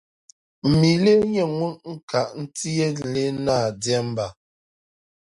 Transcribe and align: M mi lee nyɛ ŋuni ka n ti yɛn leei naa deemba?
M 0.67 0.69
mi 0.79 0.91
lee 1.03 1.21
nyɛ 1.33 1.43
ŋuni 1.57 1.91
ka 2.09 2.19
n 2.39 2.43
ti 2.55 2.69
yɛn 2.77 2.95
leei 3.13 3.31
naa 3.45 3.67
deemba? 3.83 4.25